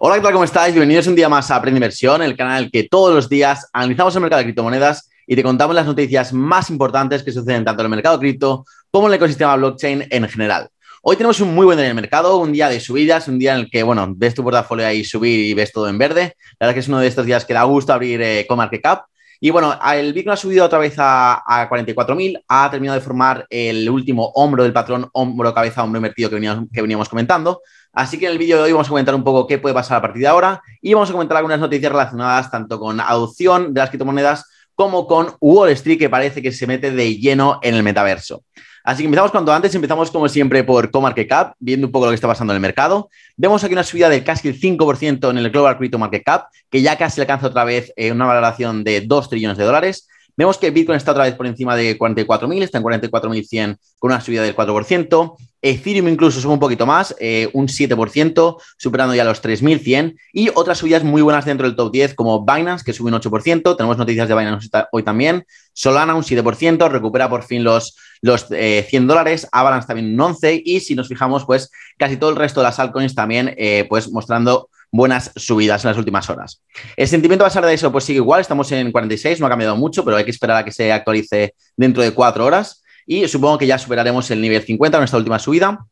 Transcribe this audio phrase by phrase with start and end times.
[0.00, 0.32] Hola, ¿qué tal?
[0.32, 0.74] ¿Cómo estáis?
[0.74, 4.22] Bienvenidos un día más a Aprende Inversión, el canal que todos los días analizamos el
[4.22, 7.90] mercado de criptomonedas y te contamos las noticias más importantes que suceden tanto en el
[7.90, 10.68] mercado cripto como en el ecosistema blockchain en general.
[11.02, 13.54] Hoy tenemos un muy buen día en el mercado, un día de subidas, un día
[13.54, 16.36] en el que, bueno, ves tu portafolio ahí subir y ves todo en verde.
[16.58, 18.46] La verdad que es uno de estos días que da gusto abrir eh,
[18.82, 19.04] Cap.
[19.40, 23.44] Y bueno, el Bitcoin ha subido otra vez a, a 44.000, ha terminado de formar
[23.50, 27.60] el último hombro del patrón hombro, cabeza, hombro invertido que veníamos, que veníamos comentando.
[27.92, 29.98] Así que en el vídeo de hoy vamos a comentar un poco qué puede pasar
[29.98, 33.80] a partir de ahora y vamos a comentar algunas noticias relacionadas tanto con adopción de
[33.80, 37.82] las criptomonedas como con Wall Street, que parece que se mete de lleno en el
[37.82, 38.42] metaverso.
[38.84, 42.16] Así que empezamos cuanto antes, empezamos como siempre por CoMarketCap, viendo un poco lo que
[42.16, 43.10] está pasando en el mercado.
[43.36, 46.82] Vemos aquí una subida de casi el 5% en el Global Crypto Market Cap, que
[46.82, 50.08] ya casi alcanza otra vez eh, una valoración de 2 trillones de dólares.
[50.36, 54.20] Vemos que Bitcoin está otra vez por encima de 44.000, está en 44.100 con una
[54.20, 55.36] subida del 4%.
[55.64, 60.16] Ethereum incluso sube un poquito más, eh, un 7%, superando ya los 3.100.
[60.32, 63.76] Y otras subidas muy buenas dentro del top 10, como Binance, que sube un 8%.
[63.76, 65.44] Tenemos noticias de Binance hoy también.
[65.72, 69.46] Solana un 7%, recupera por fin los, los 100 eh, dólares.
[69.52, 70.62] Avalanche también un 11%.
[70.64, 74.10] Y si nos fijamos, pues casi todo el resto de las altcoins también, eh, pues
[74.10, 76.62] mostrando buenas subidas en las últimas horas.
[76.96, 78.42] El sentimiento basado de eso, pues sigue igual.
[78.42, 81.54] Estamos en 46, no ha cambiado mucho, pero hay que esperar a que se actualice
[81.76, 85.38] dentro de cuatro horas y supongo que ya superaremos el nivel 50 en nuestra última
[85.38, 85.84] subida.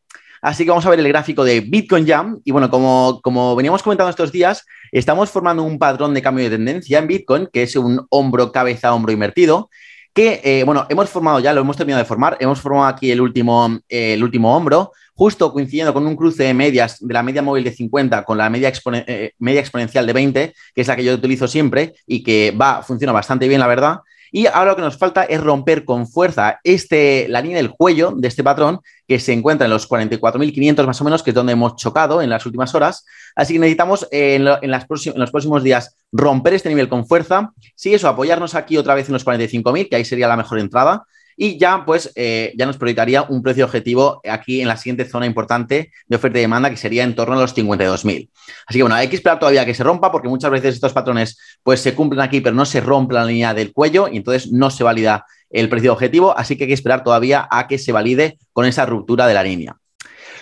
[0.42, 2.40] Así que vamos a ver el gráfico de Bitcoin Jam.
[2.44, 6.56] Y bueno, como, como veníamos comentando estos días, estamos formando un patrón de cambio de
[6.56, 9.70] tendencia en Bitcoin, que es un hombro, cabeza, hombro invertido,
[10.14, 13.20] que, eh, bueno, hemos formado ya, lo hemos terminado de formar, hemos formado aquí el
[13.20, 17.62] último, el último hombro, justo coincidiendo con un cruce de medias de la media móvil
[17.62, 18.72] de 50 con la media,
[19.06, 22.82] eh, media exponencial de 20, que es la que yo utilizo siempre y que va,
[22.82, 23.98] funciona bastante bien, la verdad.
[24.32, 28.14] Y ahora lo que nos falta es romper con fuerza este, la línea del cuello
[28.16, 31.52] de este patrón que se encuentra en los 44.500 más o menos, que es donde
[31.52, 33.04] hemos chocado en las últimas horas.
[33.36, 37.52] Así que necesitamos en, los próximos días romper este nivel con fuerza.
[37.74, 41.04] Sí, eso, apoyarnos aquí otra vez en los 45.000, que ahí sería la mejor entrada
[41.42, 45.24] y ya pues eh, ya nos proyectaría un precio objetivo aquí en la siguiente zona
[45.24, 48.28] importante de oferta y demanda que sería en torno a los 52.000.
[48.66, 51.38] Así que bueno, hay que esperar todavía que se rompa porque muchas veces estos patrones
[51.62, 54.68] pues se cumplen aquí pero no se rompe la línea del cuello y entonces no
[54.68, 58.36] se valida el precio objetivo, así que hay que esperar todavía a que se valide
[58.52, 59.74] con esa ruptura de la línea.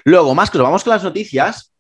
[0.03, 1.73] Luego, más cosas, vamos con las noticias.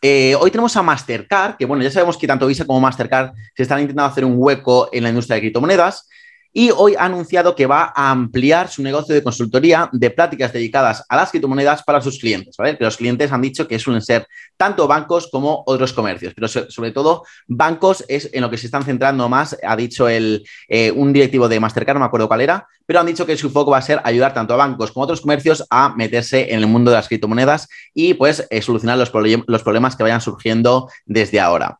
[0.00, 3.64] Eh, hoy tenemos a Mastercard, que bueno, ya sabemos que tanto Visa como Mastercard se
[3.64, 6.08] están intentando hacer un hueco en la industria de criptomonedas
[6.52, 11.04] y hoy ha anunciado que va a ampliar su negocio de consultoría de prácticas dedicadas
[11.08, 12.56] a las criptomonedas para sus clientes.
[12.56, 12.76] ¿vale?
[12.76, 14.26] Que los clientes han dicho que suelen ser
[14.56, 18.84] tanto bancos como otros comercios, pero sobre todo bancos es en lo que se están
[18.84, 22.66] centrando más, ha dicho el, eh, un directivo de Mastercard, no me acuerdo cuál era,
[22.84, 25.06] pero han dicho que su foco va a ser ayudar tanto a bancos como a
[25.06, 29.10] otros comercios a meterse en el mundo de las criptomonedas y pues eh, solucionar los,
[29.46, 31.78] los problemas que vayan surgiendo desde ahora.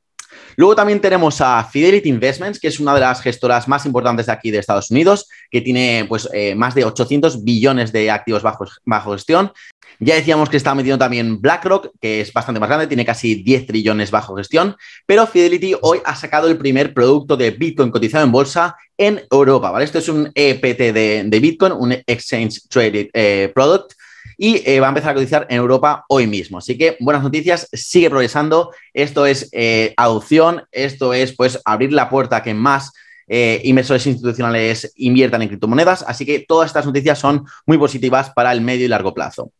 [0.56, 4.32] Luego también tenemos a Fidelity Investments, que es una de las gestoras más importantes de
[4.32, 8.66] aquí de Estados Unidos, que tiene pues, eh, más de 800 billones de activos bajo,
[8.84, 9.52] bajo gestión.
[10.00, 13.66] Ya decíamos que está metiendo también BlackRock, que es bastante más grande, tiene casi 10
[13.66, 14.76] trillones bajo gestión,
[15.06, 19.70] pero Fidelity hoy ha sacado el primer producto de Bitcoin cotizado en bolsa en Europa,
[19.70, 19.84] ¿vale?
[19.84, 23.92] Esto es un EPT de, Bitcoin, un Exchange Traded eh, Product,
[24.36, 26.58] y eh, va a empezar a cotizar en Europa hoy mismo.
[26.58, 28.72] Así que buenas noticias, sigue progresando.
[28.92, 32.92] Esto es eh, adopción, esto es pues abrir la puerta a que más
[33.28, 36.04] eh, inversores institucionales inviertan en criptomonedas.
[36.06, 39.52] Así que todas estas noticias son muy positivas para el medio y largo plazo.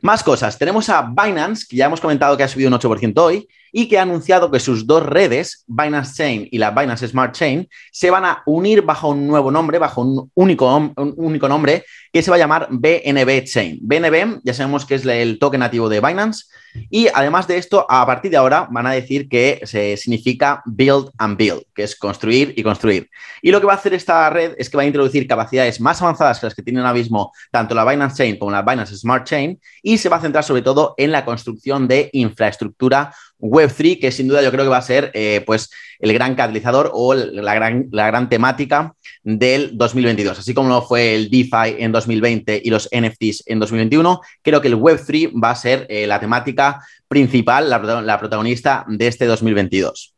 [0.00, 0.58] Más cosas.
[0.58, 3.98] Tenemos a Binance, que ya hemos comentado que ha subido un 8% hoy y que
[3.98, 8.24] ha anunciado que sus dos redes, Binance Chain y la Binance Smart Chain, se van
[8.24, 12.68] a unir bajo un nuevo nombre, bajo un único, nombre que se va a llamar
[12.70, 13.80] BNB Chain.
[13.82, 16.44] BNB ya sabemos que es el token nativo de Binance
[16.88, 21.10] y además de esto, a partir de ahora van a decir que se significa build
[21.18, 23.10] and build, que es construir y construir.
[23.42, 26.00] Y lo que va a hacer esta red es que va a introducir capacidades más
[26.00, 29.26] avanzadas que las que tienen ahora mismo tanto la Binance Chain como la Binance Smart
[29.26, 33.12] Chain y se va a centrar sobre todo en la construcción de infraestructura
[33.44, 36.90] Web3, que sin duda yo creo que va a ser eh, pues el gran catalizador
[36.94, 40.38] o la gran, la gran temática del 2022.
[40.38, 44.78] Así como fue el DeFi en 2020 y los NFTs en 2021, creo que el
[44.78, 50.14] Web3 va a ser eh, la temática principal, la, protagonista de este 2022.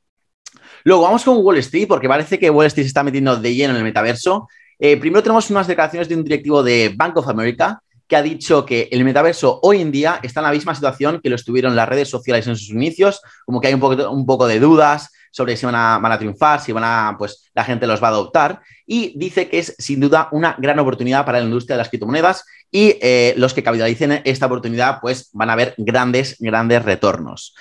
[0.85, 3.73] Luego vamos con Wall Street, porque parece que Wall Street se está metiendo de lleno
[3.73, 4.49] en el metaverso.
[4.79, 8.65] Eh, primero tenemos unas declaraciones de un directivo de Bank of America que ha dicho
[8.65, 11.89] que el metaverso hoy en día está en la misma situación que lo estuvieron las
[11.89, 15.57] redes sociales en sus inicios, como que hay un poco, un poco de dudas sobre
[15.57, 18.11] si van a, van a, triunfar, si van a, pues la gente los va a
[18.13, 21.91] adoptar, y dice que es sin duda una gran oportunidad para la industria de las
[21.91, 27.55] criptomonedas y eh, los que capitalicen esta oportunidad pues van a ver grandes, grandes retornos.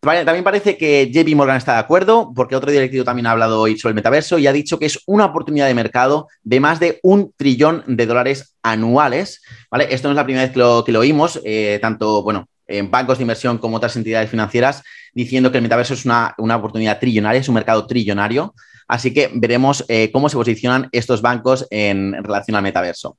[0.00, 3.76] También parece que JP Morgan está de acuerdo, porque otro directivo también ha hablado hoy
[3.76, 7.00] sobre el metaverso y ha dicho que es una oportunidad de mercado de más de
[7.02, 9.42] un trillón de dólares anuales.
[9.70, 9.88] ¿vale?
[9.90, 12.90] Esto no es la primera vez que lo, que lo oímos, eh, tanto bueno, en
[12.90, 14.84] bancos de inversión como otras entidades financieras,
[15.14, 18.54] diciendo que el metaverso es una, oportunidad trillonaria, es un mercado trillonario.
[18.86, 23.18] Así que veremos eh, cómo se posicionan estos bancos en relación al metaverso.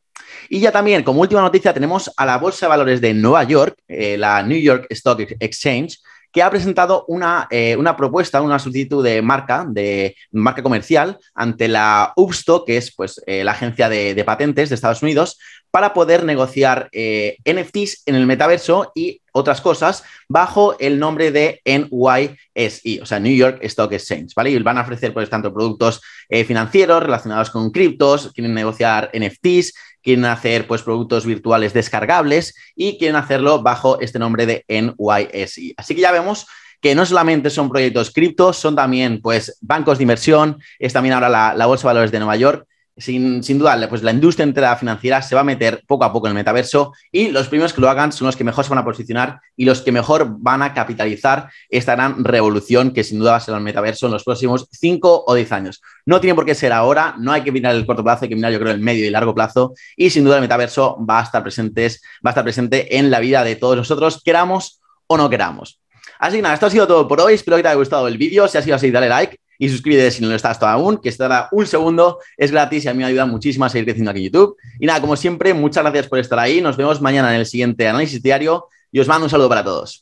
[0.50, 3.76] Y ya también, como última noticia, tenemos a la Bolsa de Valores de Nueva York,
[3.88, 6.00] eh, la New York Stock Exchange,
[6.31, 11.68] que ha presentado una, eh, una, propuesta, una solicitud de marca, de marca comercial, ante
[11.68, 15.40] la UPSTO, que es pues, eh, la agencia de, patentes de Estados Unidos,
[15.72, 21.62] para poder negociar eh, NFTs en el metaverso y otras cosas bajo el nombre de
[21.64, 24.50] NYSE, o sea, New York Stock Exchange, ¿vale?
[24.50, 26.02] Y van a ofrecer, pues, tanto productos
[26.46, 29.74] financieros relacionados con criptos, quieren negociar NFTs,
[30.04, 35.74] quieren hacer pues, productos virtuales descargables y quieren hacerlo bajo este nombre de NYSE.
[35.78, 36.46] Así que ya vemos
[36.81, 41.30] que no solamente son proyectos criptos, son también pues, bancos de inversión, es también ahora
[41.30, 42.69] la, la Bolsa de Valores de Nueva York
[43.00, 46.31] sin, duda, pues la industria entera financiera se va a meter poco a poco en
[46.31, 48.86] el metaverso y los primeros que lo hagan son los que mejor se van a
[48.86, 53.38] posicionar y los que mejor van a capitalizar esta gran revolución que sin duda va
[53.38, 55.81] a ser el metaverso en los próximos 5 o 10 años.
[56.06, 58.36] No tiene por qué ser ahora, no hay que mirar el corto plazo, hay que
[58.36, 61.24] mirar yo creo el medio y largo plazo y sin duda el metaverso va a
[61.24, 65.30] estar, presentes, va a estar presente en la vida de todos nosotros, queramos o no
[65.30, 65.80] queramos.
[66.19, 67.36] Así que nada, esto ha sido todo por hoy.
[67.36, 68.45] Espero que te haya gustado el vídeo.
[68.50, 71.10] Si ha sido así, dale like y suscríbete si no lo estás todavía aún, que
[71.10, 74.22] estará un segundo, es gratis y a mí me ayuda muchísimo a seguir creciendo aquí
[74.22, 74.56] en YouTube.
[74.80, 76.62] Y nada, como siempre, muchas gracias por estar ahí.
[76.62, 79.98] Nos vemos mañana en el siguiente análisis diario y os mando un saludo para todos.